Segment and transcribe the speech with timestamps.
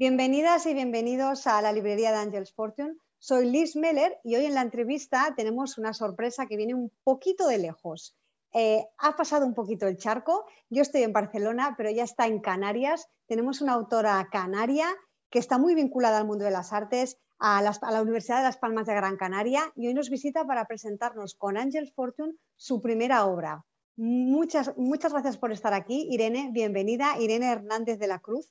[0.00, 2.96] Bienvenidas y bienvenidos a la librería de Angels Fortune.
[3.18, 7.46] Soy Liz Meller y hoy en la entrevista tenemos una sorpresa que viene un poquito
[7.46, 8.16] de lejos.
[8.54, 12.40] Eh, ha pasado un poquito el charco, yo estoy en Barcelona, pero ella está en
[12.40, 13.10] Canarias.
[13.26, 14.86] Tenemos una autora canaria
[15.28, 18.86] que está muy vinculada al mundo de las artes, a, la Universidad de Las Palmas
[18.86, 23.66] de Gran Canaria y hoy nos visita para presentarnos con Angels Fortune su primera obra.
[23.96, 26.48] Muchas, muchas gracias por estar aquí, Irene.
[26.52, 28.50] Bienvenida, Irene Hernández de la Cruz.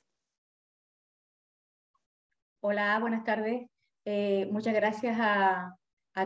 [2.62, 3.66] Hola, buenas tardes.
[4.04, 5.76] Eh, muchas gracias a,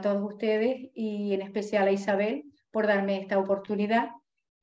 [0.02, 2.42] todos ustedes y en especial a Isabel
[2.72, 4.10] por darme esta oportunidad.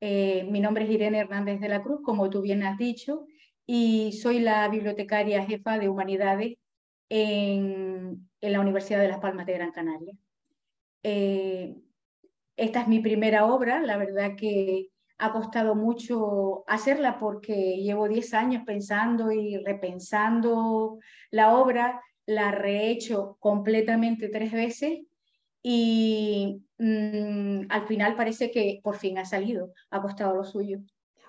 [0.00, 3.24] Eh, mi nombre es Irene Hernández de la Cruz, como tú bien has dicho,
[3.64, 6.58] y soy la bibliotecaria jefa de Humanidades
[7.08, 10.12] en, la Universidad de Las Palmas de Gran Canaria.
[11.02, 11.74] Eh,
[12.56, 14.88] esta es mi primera obra, la verdad que
[15.22, 20.98] ha costado mucho hacerla porque llevo 10 años pensando y repensando
[21.30, 25.02] la obra, la rehecho completamente tres veces
[25.62, 30.80] y mm, al final parece que por fin ha salido, ha costado lo suyo.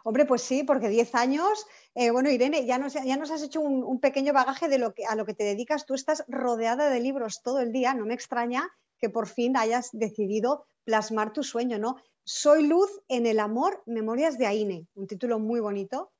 [0.04, 4.00] Hombre, pues sí, porque 10 años, eh, bueno, Irene, ya nos, has hecho un, un,
[4.00, 5.86] pequeño bagaje de lo que, a lo que te dedicas.
[5.86, 8.68] Tú estás rodeada de libros todo el día, no me extraña
[9.00, 11.98] que por fin hayas decidido plasmar tu sueño, ¿no?
[12.26, 16.14] Soy luz en el amor, Memorias de Aine, un título muy bonito.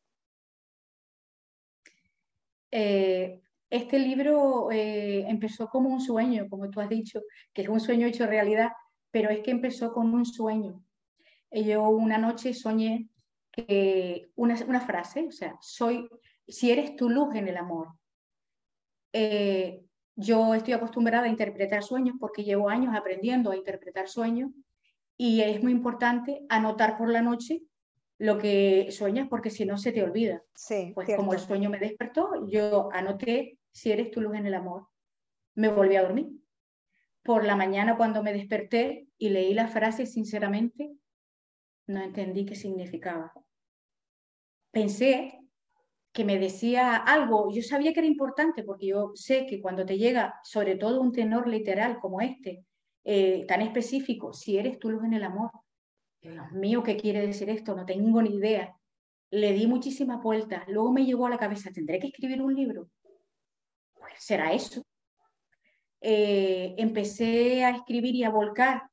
[2.72, 7.22] Eh, este libro eh, empezó como un sueño, como tú has dicho,
[7.54, 8.74] que es un sueño hecho realidad,
[9.12, 10.84] pero es que empezó con un sueño.
[11.50, 13.08] Yo una noche soñé
[13.52, 16.10] que una, frase, o sea, soy,
[16.48, 17.90] si eres tu luz en el amor.
[19.14, 24.52] Eh, yo estoy acostumbrada a interpretar sueños porque llevo años aprendiendo a interpretar sueños
[25.18, 27.62] y es muy importante anotar por la noche
[28.18, 30.44] lo que sueñas porque si no se te olvida.
[30.56, 34.54] Sí, pues como el sueño me despertó, yo anoté si eres tu luz en el
[34.54, 34.88] amor.
[35.56, 36.30] Me volví a dormir.
[37.22, 40.94] Por la mañana cuando me desperté y leí la frase sinceramente,
[41.88, 43.34] no entendí qué significaba.
[44.72, 45.40] Pensé
[46.12, 49.98] que me decía algo, yo sabía que era importante porque yo sé que cuando te
[49.98, 52.64] llega sobre todo un tenor literal como este,
[53.04, 55.52] eh, tan específico, si eres tú luz en el amor.
[56.22, 57.76] Dios mío, ¿qué quiere decir esto?
[57.76, 58.76] No tengo ni idea.
[59.30, 60.64] Le di muchísimas vueltas.
[60.68, 62.90] Luego me llegó a la cabeza, ¿tendré que escribir un libro?
[63.94, 64.86] Pues será eso.
[66.00, 68.84] Eh, empecé a escribir y a volcar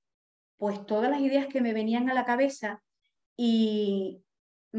[0.57, 2.83] pues todas las ideas que me venían a la cabeza
[3.37, 4.23] y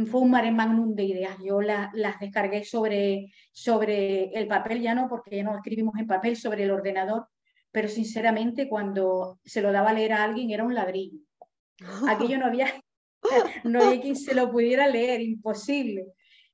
[0.06, 1.38] fue un mare magnum de ideas.
[1.44, 6.36] Yo las descargué sobre, sobre el papel, ya no, porque ya no escribimos en papel,
[6.36, 7.28] sobre el ordenador
[7.72, 11.20] pero sinceramente cuando se lo daba a leer a alguien era un ladrillo.
[12.08, 12.68] Aquello no había,
[13.64, 16.08] no había quien se lo pudiera leer, imposible.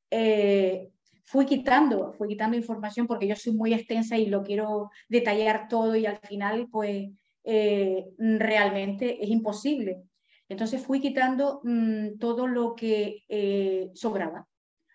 [0.09, 0.89] Eh,
[1.25, 5.95] fui quitando, fui quitando información porque yo soy muy extensa y lo quiero detallar todo
[5.95, 7.09] y al final pues
[7.43, 10.03] eh, realmente es imposible.
[10.49, 14.47] Entonces fui quitando mm, todo lo que eh, sobraba,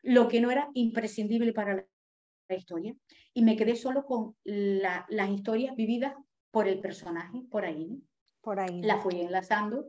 [0.03, 1.87] lo que no era imprescindible para la
[2.57, 2.95] historia
[3.35, 6.15] y me quedé solo con las historias vividas
[6.51, 8.01] por el personaje, por ahí.
[8.41, 8.83] Por ahí.
[8.83, 9.87] La fui enlazando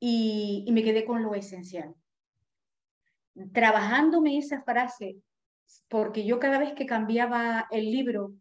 [0.00, 1.94] y, me quedé con lo esencial.
[3.52, 5.16] Trabajándome esa frase,
[5.88, 8.34] porque yo cada vez que cambiaba el libro,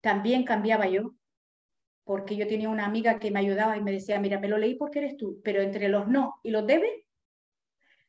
[0.00, 1.14] también cambiaba yo,
[2.04, 4.74] porque yo tenía una amiga que me ayudaba y me decía, mira, me lo leí
[4.74, 6.92] porque eres tú, pero entre los no y los debes,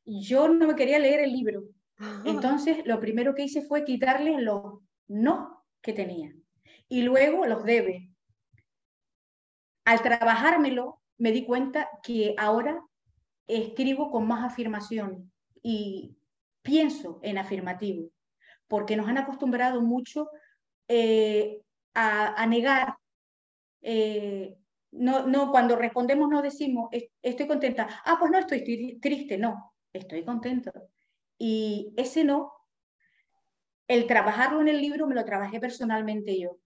[0.06, 1.64] yo no me quería leer el libro.
[2.26, 6.34] Entonces, lo primero que hice fue quitarle los no que tenía.
[6.88, 8.10] Y luego los debe.
[9.86, 12.84] Al trabajármelo, me di cuenta que ahora
[13.48, 16.16] escribo con más afirmación y
[16.62, 18.10] pienso en afirmativo,
[18.68, 20.30] porque nos han acostumbrado mucho
[20.88, 21.62] eh,
[21.94, 22.96] a, negar.
[23.82, 24.56] Eh,
[24.92, 26.90] no, no, cuando respondemos no decimos,
[27.22, 27.88] estoy contenta.
[28.06, 30.72] Ah, pues no estoy triste, no, estoy contento.
[31.44, 32.54] Y ese no
[33.88, 36.60] el trabajarlo en el libro me lo trabajé personalmente yo.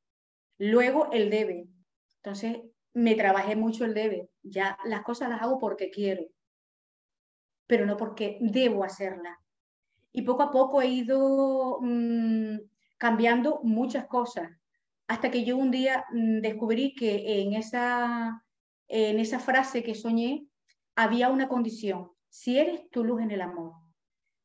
[0.58, 1.70] Luego el debe.
[2.18, 2.58] Entonces
[2.94, 4.28] me trabajé mucho el debe.
[4.44, 6.26] Ya las cosas las hago porque quiero,
[7.68, 9.38] pero no porque debo hacerlas.
[10.12, 12.58] Y poco a poco he ido mm,
[12.98, 14.52] cambiando muchas cosas,
[15.08, 18.44] hasta que yo un día mm, descubrí que en esa,
[18.90, 20.50] en esa frase que soñé
[20.98, 22.12] había una condición.
[22.28, 23.85] Si eres tu luz en el amor,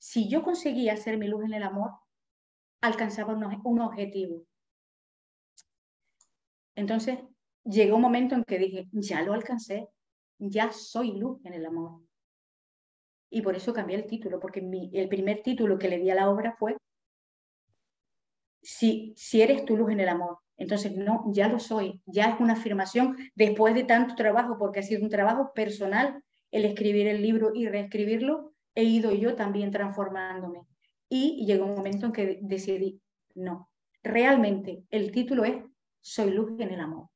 [0.01, 1.91] si yo conseguía ser mi luz en el amor,
[2.81, 4.47] alcanzaba un, objetivo.
[6.75, 7.19] Entonces,
[7.65, 9.89] llegó un momento en que dije, ya lo alcancé,
[10.39, 12.01] ya soy luz en el amor.
[13.29, 14.61] Y por eso cambié el título, porque
[14.93, 16.79] el primer título que le di a la obra fue
[18.63, 20.39] si, si eres tu luz en el amor.
[20.57, 24.83] Entonces, no, ya lo soy, ya es una afirmación después de tanto trabajo, porque ha
[24.83, 30.63] sido un trabajo personal el escribir el libro y reescribirlo, he ido yo también transformándome.
[31.09, 33.01] Y llegó un momento en que decidí,
[33.35, 33.71] no,
[34.03, 35.65] realmente el título es
[36.01, 37.09] Soy luz en el amor.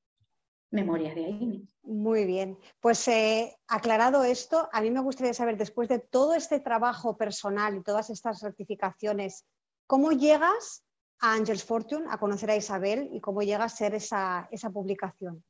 [0.70, 1.68] Memorias de ahí.
[1.82, 6.58] Muy bien, pues eh, aclarado esto, a mí me gustaría saber, después de todo este
[6.58, 9.46] trabajo personal y todas estas rectificaciones,
[9.86, 10.84] ¿cómo llegas
[11.20, 15.44] a Angels Fortune, a conocer a Isabel y cómo llega a ser esa, esa publicación?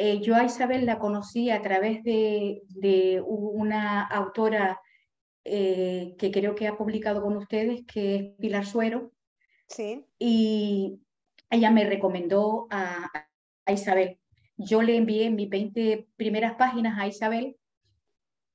[0.00, 4.80] Eh, yo a Isabel la conocí a través de, de una autora
[5.42, 9.10] eh, que creo que ha publicado con ustedes, que es Pilar Suero.
[9.66, 10.06] Sí.
[10.16, 11.00] Y
[11.50, 13.10] ella me recomendó a,
[13.66, 14.20] Isabel.
[14.56, 17.56] Yo le envié mis 20 primeras páginas a Isabel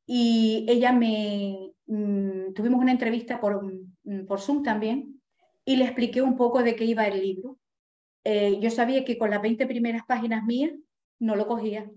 [0.06, 3.66] y ella me, mm, tuvimos una entrevista por,
[4.06, 5.22] mm, por Zoom también
[5.66, 7.60] y le expliqué un poco de qué iba el libro.
[8.24, 10.72] Eh, yo sabía que con las 20 primeras páginas mías
[11.24, 11.90] no lo cogía,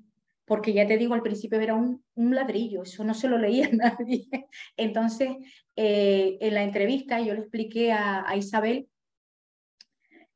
[0.44, 4.28] porque ya te digo, al principio era un, ladrillo, eso no se lo leía nadie.
[4.76, 5.31] Entonces,
[5.76, 8.88] eh, en la entrevista yo le expliqué a Isabel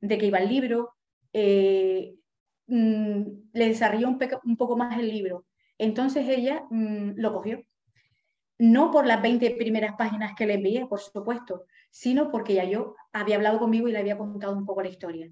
[0.01, 0.95] de que iba el libro,
[1.33, 2.15] eh,
[2.67, 3.23] mm,
[3.53, 5.47] le desarrolló un, poco más el libro.
[5.79, 7.65] Entonces ella mm, lo cogió.
[8.59, 12.95] No por las 20 primeras páginas que le envié, por supuesto, sino porque ya yo
[13.13, 15.31] había hablado conmigo y le había contado un poco la historia.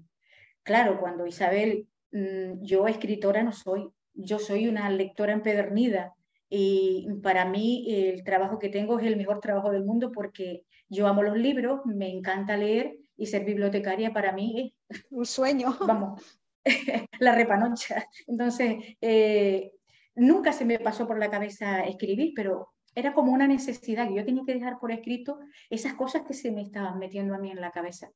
[0.63, 6.13] Claro, cuando Isabel, yo escritora no soy, yo soy una lectora empedernida
[6.49, 11.07] y para mí el trabajo que tengo es el mejor trabajo del mundo porque yo
[11.07, 15.77] amo los libros, me encanta leer y ser bibliotecaria para mí es un sueño.
[15.87, 16.41] Vamos,
[17.19, 18.07] la repanocha.
[18.27, 19.71] Entonces, eh,
[20.15, 24.25] nunca se me pasó por la cabeza escribir, pero era como una necesidad que yo
[24.25, 25.39] tenía que dejar por escrito
[25.69, 28.09] esas cosas que se me estaban metiendo a mí en la cabeza.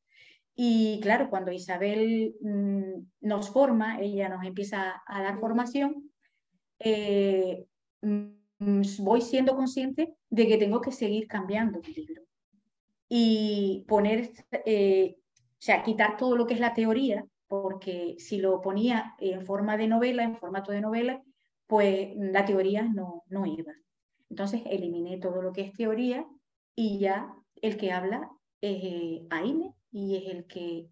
[0.56, 6.12] Y claro, cuando Isabel mm, nos forma, ella nos empieza a dar formación,
[6.80, 7.66] eh,
[8.02, 12.24] mm, voy siendo consciente de que tengo que seguir cambiando el libro
[13.10, 14.32] y poner,
[14.66, 19.46] eh, o sea, quitar todo lo que es la teoría, porque si lo ponía en
[19.46, 21.22] forma de novela, en formato de novela,
[21.68, 23.74] pues la teoría no, no iba.
[24.30, 26.26] Entonces eliminé todo lo que es teoría
[26.76, 28.30] y ya el que habla
[28.62, 29.28] es eh,
[29.94, 30.90] y es el que,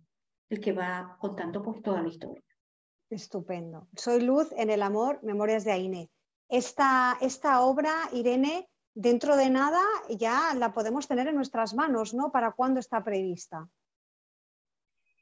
[0.50, 2.44] el que va contando pues toda la historia.
[3.10, 3.88] Estupendo.
[3.98, 6.10] Soy Luz en el amor, Memorias de Aine.
[6.48, 12.32] Esta, esta obra, Irene, dentro de nada ya la podemos tener en nuestras manos, ¿no?
[12.32, 13.68] ¿Para cuándo está prevista?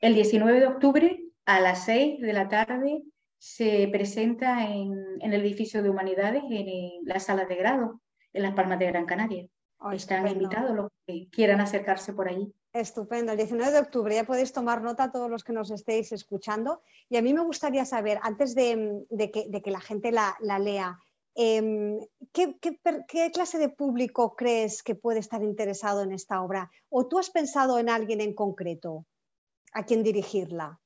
[0.02, 3.04] El 19 de octubre a las 6 de la tarde
[3.38, 8.02] se presenta en, el edificio de Humanidades, en la sala de grado,
[8.34, 9.48] en Las Palmas de Gran Canaria.
[9.94, 12.54] Están invitados los que quieran acercarse por allí.
[12.74, 13.32] Estupendo.
[13.32, 16.82] El 19 de octubre ya podéis tomar nota todos los que nos estéis escuchando.
[17.10, 21.00] Y a mí me gustaría saber, antes de, que, la gente la lea,
[21.42, 22.00] Em,
[22.34, 22.60] ¿qué,
[23.34, 26.70] clase de público crees que puede estar interesado en esta obra?
[26.90, 29.06] ¿O tú has pensado en alguien en concreto
[29.72, 30.82] a quien dirigirla?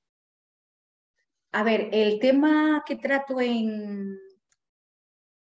[1.54, 4.16] A ver, el tema que trato en,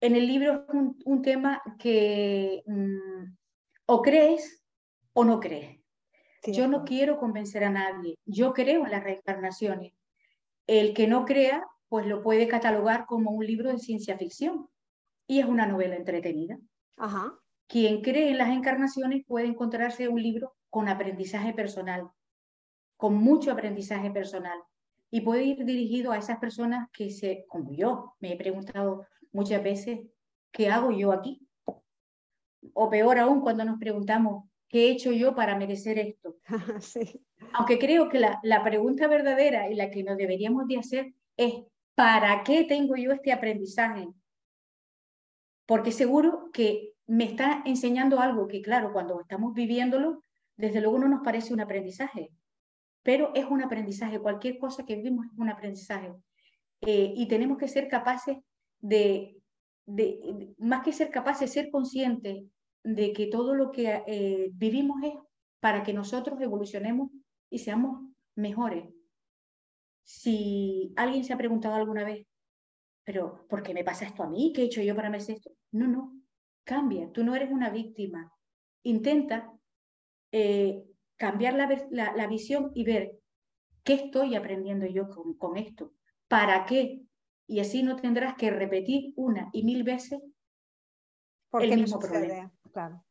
[0.00, 0.75] el libro es
[1.05, 3.35] un, tema que mm,
[3.87, 4.62] o crees
[5.14, 5.77] o no crees.
[6.47, 8.18] Yo no quiero convencer a nadie.
[8.25, 9.92] Yo creo en las reencarnaciones.
[10.66, 14.68] El que no crea, pues lo puede catalogar como un libro de ciencia ficción
[15.26, 16.59] y es una novela entretenida.
[16.97, 17.38] Ajá.
[17.66, 22.11] Quien cree en las encarnaciones puede encontrarse un libro con aprendizaje personal,
[22.97, 24.59] con mucho aprendizaje personal,
[25.11, 29.62] y puede ir dirigido a esas personas que, se, como yo, me he preguntado muchas
[29.62, 30.00] veces,
[30.50, 31.47] ¿qué hago yo aquí?
[32.75, 36.37] O peor aún, cuando nos preguntamos, ¿qué he hecho yo para merecer esto?
[36.80, 37.20] sí.
[37.54, 41.54] Aunque creo que la, la pregunta verdadera y la que nos deberíamos de hacer es,
[41.94, 44.08] ¿para qué tengo yo este aprendizaje?
[45.68, 50.25] porque seguro que me está enseñando algo que, claro, cuando estamos viviéndolo,
[50.56, 52.30] desde luego no nos parece un aprendizaje,
[53.02, 56.10] pero es un aprendizaje, cualquier cosa que vivimos es un aprendizaje.
[56.80, 58.38] Eh, y tenemos que ser capaces
[58.78, 59.37] de,
[60.56, 62.44] más que ser capaces, ser conscientes
[62.95, 65.12] de que todo lo que eh, vivimos es
[65.61, 67.11] para que nosotros evolucionemos
[67.50, 68.02] y seamos
[68.35, 68.85] mejores.
[70.04, 72.26] Si alguien se ha preguntado alguna vez,
[73.04, 74.52] pero ¿por qué me pasa esto a mí?
[74.54, 75.50] ¿Qué he hecho yo para merecer esto?
[75.73, 76.14] No, no,
[76.64, 78.33] cambia, tú no eres una víctima.
[78.85, 79.52] Intenta
[80.33, 80.83] eh,
[81.16, 81.54] cambiar
[81.90, 83.18] la, visión y ver
[83.85, 85.92] qué estoy aprendiendo yo con, esto,
[86.26, 87.02] para qué,
[87.47, 90.21] y así no tendrás que repetir una y mil veces
[91.52, 92.52] el mismo problema.
[92.78, 93.04] Claro.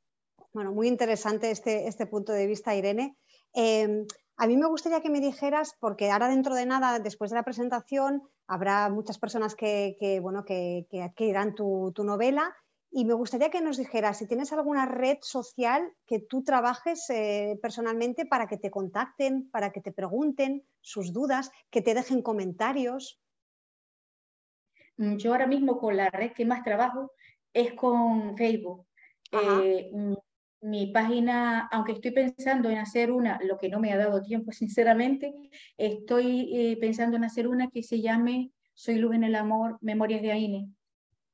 [0.54, 3.18] Bueno, muy interesante este, este punto de vista, Irene.
[3.54, 4.08] Em,
[4.38, 7.44] a mí me gustaría que me dijeras, porque ahora dentro de nada, después de la
[7.44, 12.56] presentación, habrá muchas personas que, bueno, que, adquirirán tu, novela
[12.90, 17.60] y me gustaría que nos dijeras si tienes alguna red social que tú trabajes eh,
[17.62, 23.20] personalmente para que te contacten, para que te pregunten sus dudas, que te dejen comentarios.
[24.96, 27.12] Mm, yo ahora mismo con la red que más trabajo
[27.52, 28.87] es con Facebook
[30.62, 34.52] mi página, aunque estoy pensando en hacer una, lo que no me ha dado tiempo,
[34.52, 35.34] sinceramente,
[35.78, 40.22] estoy eh, pensando en hacer una que se llame Soy Luz en el Amor, Memorias
[40.22, 40.70] de Aine.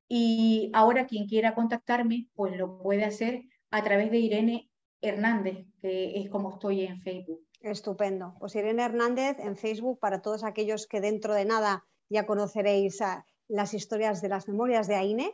[0.07, 4.69] Y ahora quien quiera contactarme, pues lo puede hacer a través de Irene
[5.01, 7.41] Hernández, que es como estoy en Facebook.
[7.61, 8.35] Estupendo.
[8.39, 13.25] Pues Irene Hernández en Facebook para todos aquellos que dentro de nada ya conoceréis ah,
[13.47, 15.33] las historias de las memorias de Aine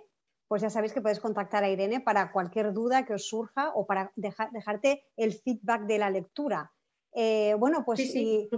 [0.49, 3.85] pues ya sabéis que podéis contactar a Irene para cualquier duda que os surja o
[3.85, 6.73] para dejarte el feedback de la lectura.
[7.13, 8.49] Eh, bueno, pues sí,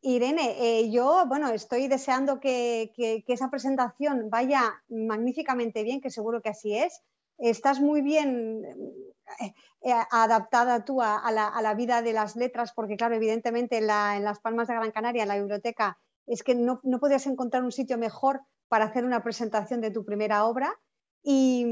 [0.00, 2.92] Irene, eh, yo bueno, estoy deseando que,
[3.26, 7.02] esa presentación vaya magníficamente bien, que seguro que así es.
[7.36, 8.64] Estás muy bien
[9.82, 14.68] eh, adaptada tú a, la, vida de las letras, porque claro, evidentemente en, las Palmas
[14.68, 18.40] de Gran Canaria, en la biblioteca, es que no, no podías encontrar un sitio mejor
[18.68, 20.74] para hacer una presentación de tu primera obra.
[21.22, 21.66] Y,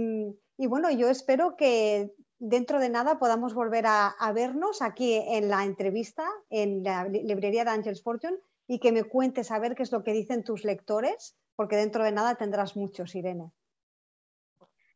[0.59, 6.25] bueno, yo espero que dentro de nada podamos volver a, vernos aquí en la entrevista
[6.51, 8.37] en la librería de Angels Fortune
[8.67, 12.05] y que me cuentes a ver qué es lo que dicen tus lectores, porque dentro
[12.05, 13.53] de nada tendrás muchos, Irene.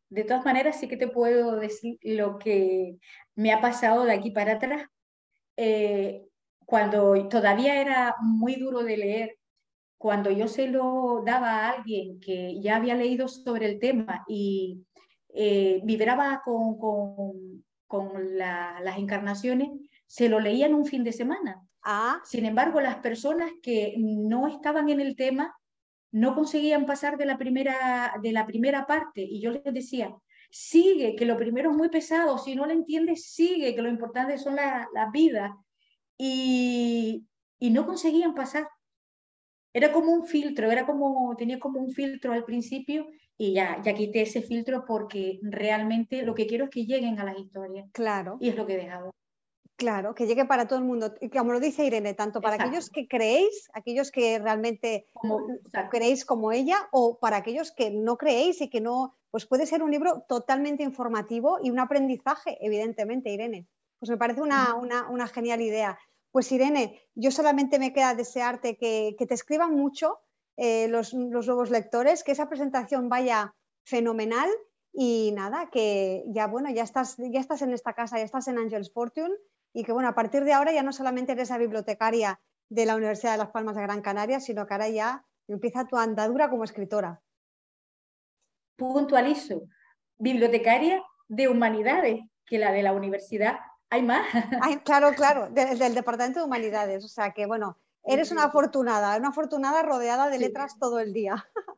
[0.09, 2.97] De todas maneras, sí que te puedo decir lo que
[3.35, 4.89] me ha pasado de aquí para atrás.
[5.55, 6.27] Eh,
[6.65, 9.37] cuando todavía era muy duro de leer
[10.01, 14.83] cuando yo se lo daba a alguien que ya había leído sobre el tema y
[15.31, 16.75] eh, vibraba con,
[17.85, 19.69] con, las encarnaciones,
[20.07, 21.61] se lo leía en un fin de semana.
[21.83, 22.19] Ah.
[22.23, 25.55] Sin embargo, las personas que no estaban en el tema
[26.11, 30.15] no conseguían pasar de la primera, de la primera parte y yo les decía,
[30.49, 34.39] sigue, que lo primero es muy pesado, si no lo entiendes, sigue, que lo importante
[34.39, 35.51] son las la vidas.
[36.17, 37.27] Y,
[37.59, 38.67] y no conseguían pasar
[39.73, 43.93] era como un filtro, era como, tenía como un filtro al principio y ya, ya
[43.93, 47.89] quité ese filtro porque realmente lo que quiero es que lleguen a las historias.
[47.93, 48.37] Claro.
[48.39, 49.11] Y es lo que he dejado.
[49.81, 51.15] Claro, que llegue para todo el mundo.
[51.21, 55.47] Y como lo dice Irene, tanto para aquellos que creéis, aquellos que realmente como,
[55.89, 59.81] creéis como ella, o para aquellos que no creéis y que no, pues puede ser
[59.81, 63.65] un libro totalmente informativo y un aprendizaje, evidentemente, Irene.
[63.97, 65.97] Pues me parece una, una, una genial idea.
[66.31, 70.19] Pues Irene, yo solamente me queda desearte que, te escriban mucho
[70.57, 74.49] eh, los, nuevos lectores, que esa presentación vaya fenomenal.
[74.93, 78.57] Y nada, que ya bueno, ya estás, ya estás en esta casa, ya estás en
[78.57, 79.33] Angels Fortune.
[79.73, 82.95] Y que bueno, a partir de ahora ya no solamente eres la bibliotecaria de la
[82.95, 86.63] Universidad de Las Palmas de Gran Canaria, sino que ahora ya empieza tu andadura como
[86.63, 87.21] escritora.
[88.77, 89.63] Puntualizo,
[90.17, 93.59] bibliotecaria de humanidades, que la de la universidad
[93.91, 94.25] hay más.
[94.83, 97.03] claro, claro, del Departamento de Humanidades.
[97.03, 101.45] O sea que, bueno, eres una afortunada, una afortunada rodeada de letras todo el día.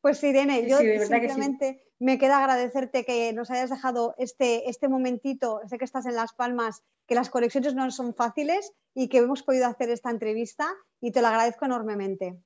[0.00, 5.78] Pues Irene, yo simplemente me queda agradecerte que nos hayas dejado este, este momentito, sé
[5.78, 9.66] que estás en Las Palmas, que las conexiones no son fáciles y que hemos podido
[9.66, 10.68] hacer esta entrevista
[11.00, 12.38] y te lo agradezco enormemente.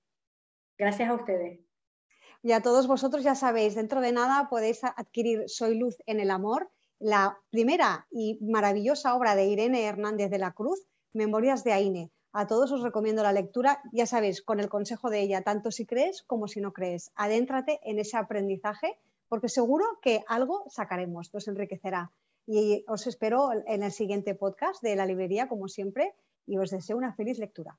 [0.79, 1.59] Gracias a ustedes.
[2.45, 6.31] Y a todos vosotros ya sabéis, dentro de nada podéis adquirir Soy Luz en el
[6.31, 12.11] Amor la primera y maravillosa obra de Irene Hernández de la Cruz, Memorias de Aine.
[12.33, 15.87] A todos os recomiendo la lectura, ya sabéis, con el consejo de ella, tanto si
[15.87, 17.11] crees como si no crees.
[17.15, 22.13] Adéntrate en ese aprendizaje porque seguro que algo sacaremos, os enriquecerá.
[22.47, 26.15] Y os espero en el siguiente podcast de la librería, como siempre,
[26.47, 27.79] y os deseo una feliz lectura.